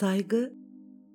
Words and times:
Saygı, 0.00 0.54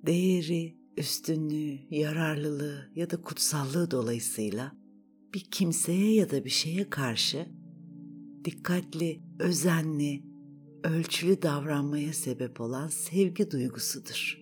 değeri, 0.06 0.76
üstünlüğü, 0.96 1.78
yararlılığı 1.90 2.90
ya 2.94 3.10
da 3.10 3.22
kutsallığı 3.22 3.90
dolayısıyla 3.90 4.72
bir 5.34 5.40
kimseye 5.40 6.14
ya 6.14 6.30
da 6.30 6.44
bir 6.44 6.50
şeye 6.50 6.90
karşı 6.90 7.46
dikkatli, 8.44 9.22
özenli, 9.38 10.24
ölçülü 10.84 11.42
davranmaya 11.42 12.12
sebep 12.12 12.60
olan 12.60 12.88
sevgi 12.88 13.50
duygusudur. 13.50 14.38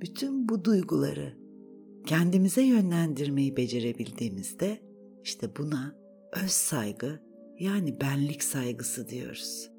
Bütün 0.00 0.48
bu 0.48 0.64
duyguları 0.64 1.38
kendimize 2.06 2.62
yönlendirmeyi 2.62 3.56
becerebildiğimizde 3.56 4.82
işte 5.24 5.56
buna 5.56 5.96
öz 6.44 6.50
saygı 6.50 7.22
yani 7.58 8.00
benlik 8.00 8.42
saygısı 8.42 9.08
diyoruz. 9.08 9.70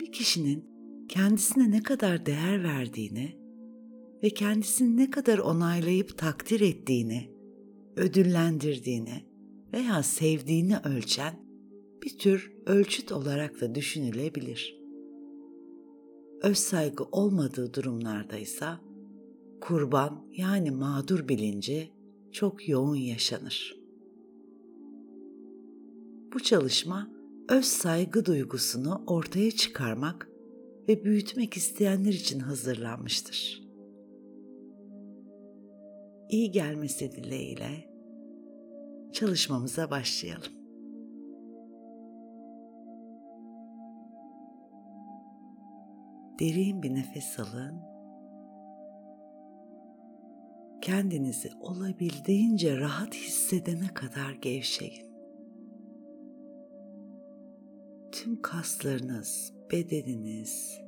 Bir 0.00 0.12
kişinin 0.12 0.75
kendisine 1.08 1.70
ne 1.70 1.82
kadar 1.82 2.26
değer 2.26 2.64
verdiğini 2.64 3.36
ve 4.22 4.30
kendisini 4.30 4.96
ne 4.96 5.10
kadar 5.10 5.38
onaylayıp 5.38 6.18
takdir 6.18 6.60
ettiğini, 6.60 7.30
ödüllendirdiğini 7.96 9.24
veya 9.72 10.02
sevdiğini 10.02 10.76
ölçen 10.78 11.34
bir 12.02 12.18
tür 12.18 12.52
ölçüt 12.66 13.12
olarak 13.12 13.60
da 13.60 13.74
düşünülebilir. 13.74 14.80
Öz 16.42 16.58
saygı 16.58 17.04
olmadığı 17.04 17.74
durumlarda 17.74 18.36
ise 18.36 18.68
kurban 19.60 20.26
yani 20.32 20.70
mağdur 20.70 21.28
bilinci 21.28 21.90
çok 22.32 22.68
yoğun 22.68 22.96
yaşanır. 22.96 23.76
Bu 26.32 26.40
çalışma 26.40 27.10
öz 27.48 27.64
saygı 27.64 28.24
duygusunu 28.24 29.04
ortaya 29.06 29.50
çıkarmak 29.50 30.28
ve 30.88 31.04
büyütmek 31.04 31.56
isteyenler 31.56 32.12
için 32.12 32.40
hazırlanmıştır. 32.40 33.62
İyi 36.30 36.50
gelmesi 36.50 37.12
dileğiyle 37.12 37.96
çalışmamıza 39.12 39.90
başlayalım. 39.90 40.52
Derin 46.40 46.82
bir 46.82 46.94
nefes 46.94 47.38
alın. 47.40 47.80
Kendinizi 50.80 51.50
olabildiğince 51.60 52.78
rahat 52.78 53.14
hissedene 53.14 53.88
kadar 53.94 54.32
gevşeyin. 54.32 55.06
Tüm 58.12 58.42
kaslarınız, 58.42 59.55
bedeniniz 59.72 60.80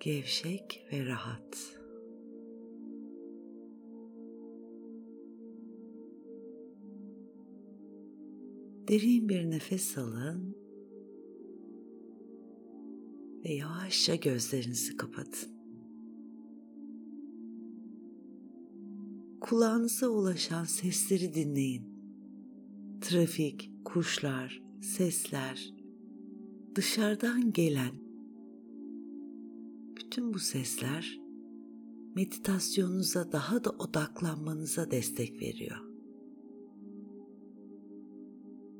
gevşek 0.00 0.86
ve 0.92 1.06
rahat. 1.06 1.76
Derin 8.88 9.28
bir 9.28 9.50
nefes 9.50 9.98
alın 9.98 10.56
ve 13.44 13.52
yavaşça 13.52 14.14
gözlerinizi 14.14 14.96
kapatın. 14.96 15.56
Kulağınıza 19.40 20.08
ulaşan 20.08 20.64
sesleri 20.64 21.34
dinleyin. 21.34 21.96
Trafik, 23.00 23.70
kuşlar, 23.84 24.62
sesler, 24.80 25.75
dışarıdan 26.76 27.52
gelen 27.52 27.92
bütün 29.96 30.34
bu 30.34 30.38
sesler 30.38 31.20
meditasyonunuza 32.14 33.32
daha 33.32 33.64
da 33.64 33.70
odaklanmanıza 33.70 34.90
destek 34.90 35.42
veriyor. 35.42 35.76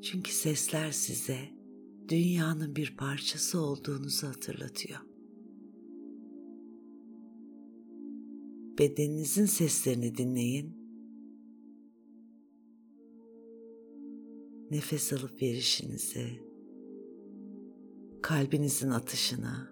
Çünkü 0.02 0.32
sesler 0.32 0.90
size 0.90 1.38
dünyanın 2.08 2.76
bir 2.76 2.96
parçası 2.96 3.60
olduğunuzu 3.60 4.26
hatırlatıyor. 4.26 5.00
Bedeninizin 8.78 9.46
seslerini 9.46 10.16
dinleyin. 10.16 10.76
Nefes 14.70 15.12
alıp 15.12 15.42
verişinizi, 15.42 16.40
kalbinizin 18.26 18.90
atışını, 18.90 19.68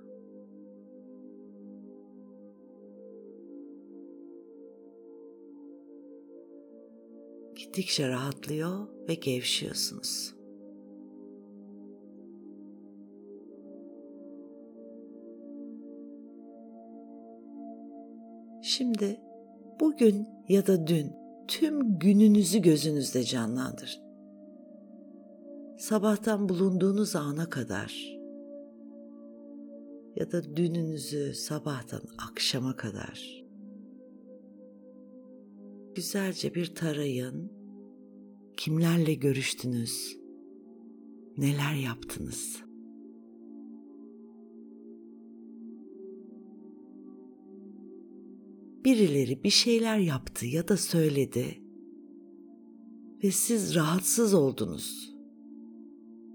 gittikçe 7.56 8.08
rahatlıyor 8.08 8.88
ve 9.08 9.14
gevşiyorsunuz. 9.14 10.34
Şimdi 18.62 19.20
bugün 19.80 20.28
ya 20.48 20.66
da 20.66 20.86
dün 20.86 21.12
tüm 21.48 21.98
gününüzü 21.98 22.58
gözünüzde 22.58 23.24
canlandırın. 23.24 24.04
Sabahtan 25.78 26.48
bulunduğunuz 26.48 27.16
ana 27.16 27.50
kadar 27.50 28.23
ya 30.16 30.32
da 30.32 30.56
dününüzü 30.56 31.34
sabahtan 31.34 32.02
akşama 32.18 32.76
kadar 32.76 33.44
güzelce 35.94 36.54
bir 36.54 36.74
tarayın. 36.74 37.52
Kimlerle 38.56 39.14
görüştünüz? 39.14 40.18
Neler 41.38 41.74
yaptınız? 41.74 42.62
Birileri 48.84 49.44
bir 49.44 49.50
şeyler 49.50 49.98
yaptı 49.98 50.46
ya 50.46 50.68
da 50.68 50.76
söyledi 50.76 51.60
ve 53.24 53.30
siz 53.30 53.74
rahatsız 53.74 54.34
oldunuz. 54.34 55.14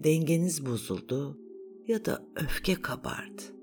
Dengeniz 0.04 0.66
bozuldu 0.66 1.40
ya 1.88 2.06
da 2.06 2.26
öfke 2.36 2.76
kabardı. 2.76 3.59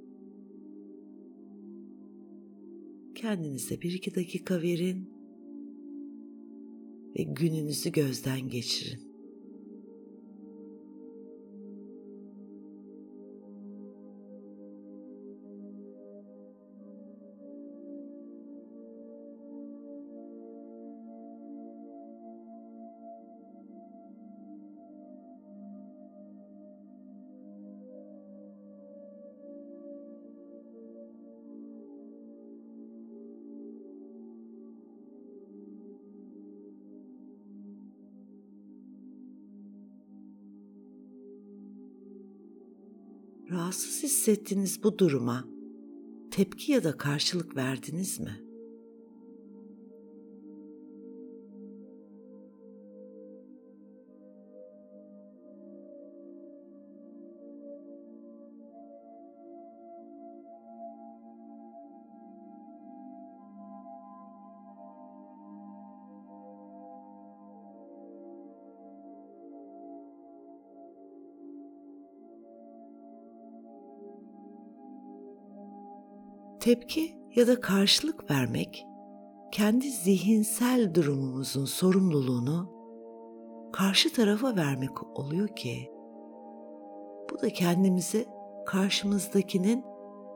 Kendinize 3.16 3.82
bir 3.82 3.92
iki 3.92 4.14
dakika 4.14 4.62
verin 4.62 5.10
ve 7.18 7.22
gününüzü 7.22 7.92
gözden 7.92 8.48
geçirin. 8.48 9.05
Rahatsız 43.50 44.02
hissettiğiniz 44.02 44.82
bu 44.82 44.98
duruma 44.98 45.44
tepki 46.30 46.72
ya 46.72 46.84
da 46.84 46.96
karşılık 46.96 47.56
verdiniz 47.56 48.20
mi? 48.20 48.45
Tepki 76.66 77.28
ya 77.34 77.46
da 77.46 77.60
karşılık 77.60 78.30
vermek 78.30 78.86
kendi 79.52 79.90
zihinsel 79.90 80.94
durumumuzun 80.94 81.64
sorumluluğunu 81.64 82.70
karşı 83.72 84.12
tarafa 84.12 84.56
vermek 84.56 85.18
oluyor 85.18 85.48
ki 85.48 85.92
bu 87.30 87.42
da 87.42 87.48
kendimizi 87.48 88.26
karşımızdakinin 88.66 89.84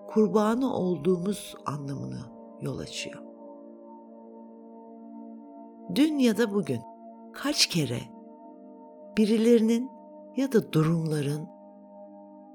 kurbanı 0.09 0.75
olduğumuz 0.75 1.55
anlamını 1.67 2.21
yol 2.61 2.79
açıyor. 2.79 3.23
Dün 5.95 6.19
ya 6.19 6.39
da 6.39 6.55
bugün 6.55 6.81
kaç 7.33 7.67
kere 7.67 8.01
birilerinin 9.19 9.91
ya 10.37 10.53
da 10.53 10.73
durumların 10.73 11.49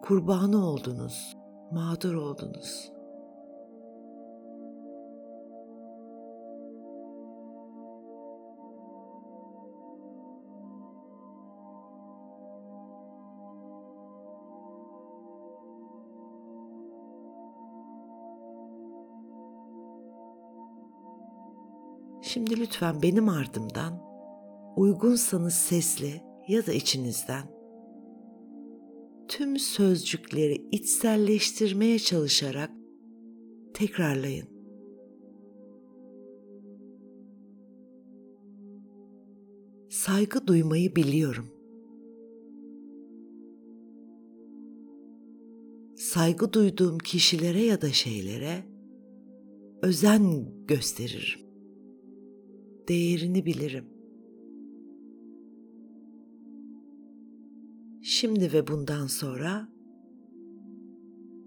kurbanı 0.02 0.68
oldunuz, 0.68 1.38
mağdur 1.72 2.14
oldunuz. 2.14 2.95
Şimdi 22.36 22.60
lütfen 22.60 23.02
benim 23.02 23.30
ardımdan 23.30 24.02
uygunsanız 24.76 25.54
sesli 25.54 26.22
ya 26.48 26.66
da 26.66 26.74
içinizden 26.74 27.44
tüm 29.28 29.60
sözcükleri 29.60 30.68
içselleştirmeye 30.72 32.00
çalışarak 32.00 32.72
tekrarlayın. 33.74 34.48
Saygı 39.90 40.48
duymayı 40.48 40.96
biliyorum. 40.96 41.48
Saygı 45.98 46.54
duyduğum 46.54 46.98
kişilere 46.98 47.64
ya 47.64 47.82
da 47.82 47.90
şeylere 47.90 48.64
özen 49.82 50.46
gösteririm 50.68 51.45
değerini 52.88 53.46
bilirim. 53.46 53.86
Şimdi 58.02 58.54
ve 58.54 58.68
bundan 58.68 59.08
sonra 59.08 59.68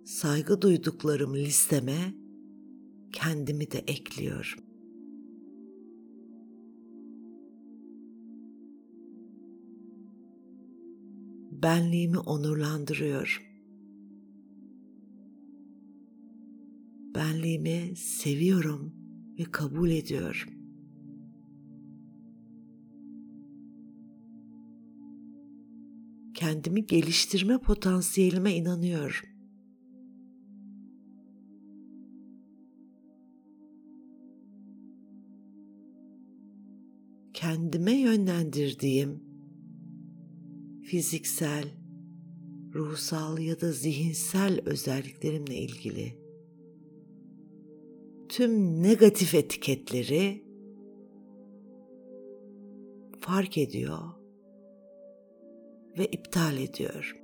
saygı 0.04 0.62
duyduklarım 0.62 1.34
listeme 1.34 2.14
kendimi 3.12 3.70
de 3.70 3.78
ekliyorum. 3.78 4.62
Benliğimi 11.62 12.18
onurlandırıyorum. 12.18 13.42
Benliğimi 17.14 17.96
seviyorum 17.96 18.94
ve 19.38 19.44
kabul 19.44 19.90
ediyorum. 19.90 20.57
Kendimi 26.38 26.86
geliştirme 26.86 27.58
potansiyelime 27.58 28.54
inanıyorum. 28.54 29.28
Kendime 37.34 37.92
yönlendirdiğim 37.92 39.22
fiziksel, 40.82 41.64
ruhsal 42.74 43.38
ya 43.38 43.60
da 43.60 43.72
zihinsel 43.72 44.60
özelliklerimle 44.64 45.56
ilgili 45.56 46.18
tüm 48.28 48.82
negatif 48.82 49.34
etiketleri 49.34 50.44
fark 53.20 53.58
ediyor 53.58 54.17
ve 55.98 56.06
iptal 56.06 56.58
ediyor. 56.58 57.16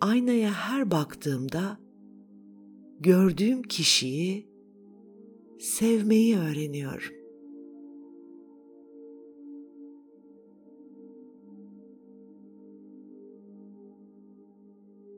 Aynaya 0.00 0.52
her 0.52 0.90
baktığımda 0.90 1.78
gördüğüm 3.00 3.62
kişiyi 3.62 4.48
sevmeyi 5.60 6.38
öğreniyorum. 6.38 7.16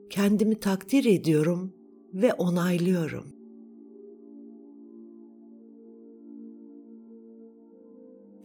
Kendimi 0.09 0.59
takdir 0.59 1.05
ediyorum 1.05 1.73
ve 2.13 2.33
onaylıyorum. 2.33 3.38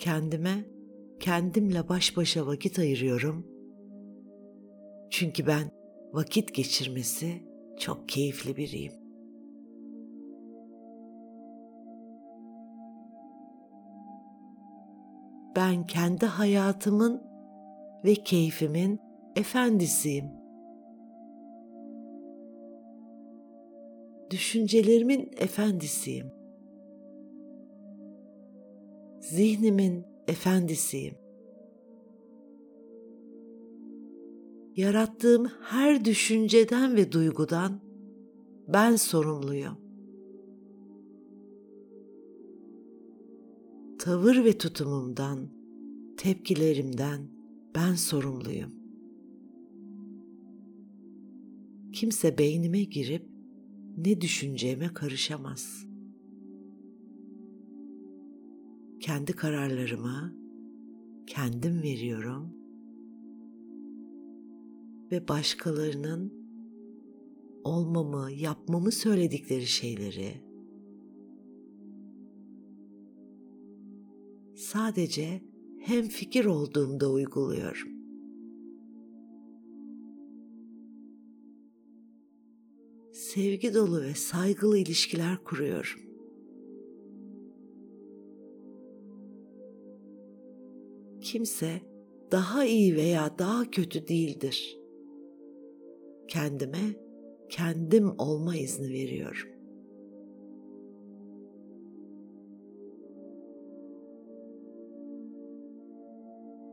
Kendime 0.04 0.64
kendimle 1.20 1.88
baş 1.88 2.16
başa 2.16 2.46
vakit 2.46 2.78
ayırıyorum. 2.78 3.46
Çünkü 5.10 5.46
ben 5.46 5.70
vakit 6.12 6.54
geçirmesi 6.54 7.42
çok 7.78 8.08
keyifli 8.08 8.56
biriyim. 8.56 8.92
Ben 15.56 15.86
kendi 15.86 16.26
hayatımın 16.26 17.22
ve 18.04 18.14
keyfimin 18.14 19.00
efendisiyim. 19.36 20.30
Düşüncelerimin 24.30 25.30
efendisiyim 25.36 26.43
zihnimin 29.30 30.04
efendisiyim. 30.28 31.14
Yarattığım 34.76 35.46
her 35.46 36.04
düşünceden 36.04 36.96
ve 36.96 37.12
duygudan 37.12 37.80
ben 38.68 38.96
sorumluyum. 38.96 39.76
Tavır 43.98 44.44
ve 44.44 44.58
tutumumdan, 44.58 45.48
tepkilerimden 46.16 47.20
ben 47.74 47.94
sorumluyum. 47.94 48.70
Kimse 51.92 52.38
beynime 52.38 52.82
girip 52.84 53.28
ne 53.96 54.20
düşüneceğime 54.20 54.94
karışamaz.'' 54.94 55.93
Kendi 59.04 59.32
kararlarımı 59.32 60.34
kendim 61.26 61.82
veriyorum 61.82 62.56
ve 65.12 65.28
başkalarının 65.28 66.32
olmamı, 67.64 68.32
yapmamı 68.32 68.92
söyledikleri 68.92 69.66
şeyleri 69.66 70.34
sadece 74.56 75.42
hem 75.80 76.08
fikir 76.08 76.44
olduğumda 76.44 77.10
uyguluyorum. 77.12 77.88
Sevgi 83.12 83.74
dolu 83.74 84.02
ve 84.02 84.14
saygılı 84.14 84.78
ilişkiler 84.78 85.44
kuruyorum. 85.44 86.13
Kimse 91.34 91.80
daha 92.32 92.64
iyi 92.64 92.96
veya 92.96 93.38
daha 93.38 93.70
kötü 93.70 94.08
değildir. 94.08 94.78
Kendime 96.28 96.78
kendim 97.48 98.14
olma 98.18 98.56
izni 98.56 98.88
veriyorum. 98.88 99.48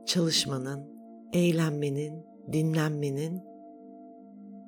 Çalışmanın, 0.06 0.88
eğlenmenin, 1.34 2.26
dinlenmenin, 2.54 3.42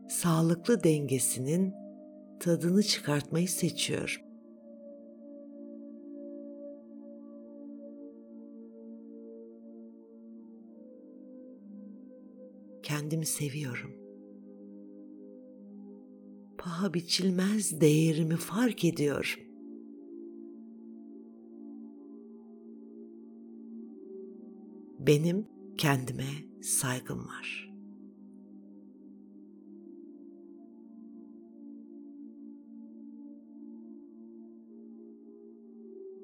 sağlıklı 0.09 0.83
dengesinin 0.83 1.73
tadını 2.39 2.83
çıkartmayı 2.83 3.49
seçiyorum. 3.49 4.22
Kendimi 12.93 13.25
seviyorum. 13.25 13.91
Paha 16.57 16.93
biçilmez 16.93 17.81
değerimi 17.81 18.35
fark 18.35 18.85
ediyorum. 18.85 19.39
benim 25.07 25.47
kendime 25.77 26.29
saygım 26.61 27.19
var. 27.27 27.73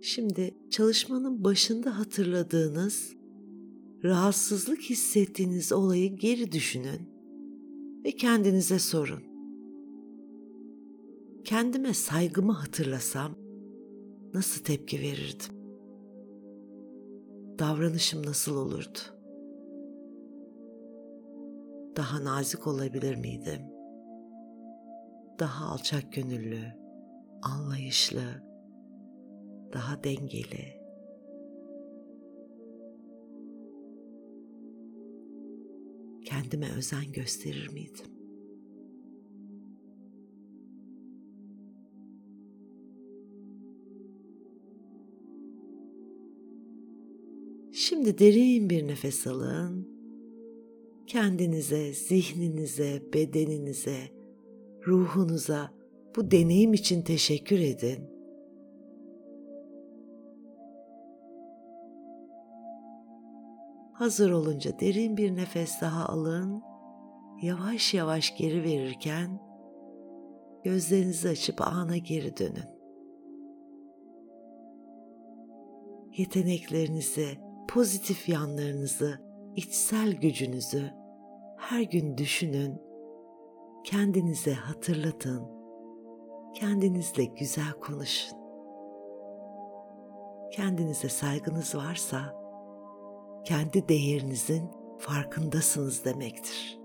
Şimdi 0.01 0.55
çalışmanın 0.69 1.43
başında 1.43 1.99
hatırladığınız, 1.99 3.18
rahatsızlık 4.03 4.81
hissettiğiniz 4.81 5.73
olayı 5.73 6.15
geri 6.15 6.51
düşünün 6.51 7.09
ve 8.05 8.11
kendinize 8.11 8.79
sorun. 8.79 9.23
Kendime 11.43 11.93
saygımı 11.93 12.51
hatırlasam 12.51 13.35
nasıl 14.33 14.63
tepki 14.63 14.99
verirdim? 14.99 15.59
Davranışım 17.59 18.25
nasıl 18.25 18.55
olurdu? 18.55 18.99
Daha 21.97 22.23
nazik 22.23 22.67
olabilir 22.67 23.15
miydim? 23.15 23.61
Daha 25.39 25.65
alçak 25.65 26.13
gönüllü, 26.13 26.63
anlayışlı, 27.41 28.43
daha 29.73 30.03
dengeli. 30.03 30.78
Kendime 36.39 36.71
özen 36.77 37.11
gösterir 37.11 37.67
miydim? 37.67 38.05
Şimdi 47.71 48.17
derin 48.17 48.69
bir 48.69 48.87
nefes 48.87 49.27
alın. 49.27 49.87
Kendinize, 51.07 51.93
zihninize, 51.93 53.03
bedeninize, 53.13 53.99
ruhunuza 54.87 55.73
bu 56.15 56.31
deneyim 56.31 56.73
için 56.73 57.01
teşekkür 57.01 57.59
edin. 57.59 58.18
Hazır 63.99 64.31
olunca 64.31 64.79
derin 64.79 65.17
bir 65.17 65.35
nefes 65.35 65.81
daha 65.81 66.05
alın. 66.05 66.63
Yavaş 67.41 67.93
yavaş 67.93 68.37
geri 68.37 68.63
verirken 68.63 69.39
gözlerinizi 70.63 71.29
açıp 71.29 71.61
ana 71.61 71.97
geri 71.97 72.37
dönün. 72.37 72.69
Yeteneklerinizi, 76.17 77.39
pozitif 77.67 78.29
yanlarınızı, 78.29 79.21
içsel 79.55 80.11
gücünüzü 80.11 80.91
her 81.57 81.81
gün 81.81 82.17
düşünün. 82.17 82.81
Kendinize 83.83 84.53
hatırlatın. 84.53 85.47
Kendinizle 86.53 87.25
güzel 87.25 87.71
konuşun. 87.71 88.37
Kendinize 90.51 91.09
saygınız 91.09 91.75
varsa 91.75 92.38
kendi 93.49 93.89
değerinizin 93.89 94.71
farkındasınız 94.99 96.05
demektir. 96.05 96.79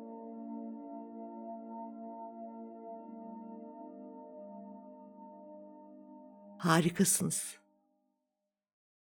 Harikasınız. 6.58 7.63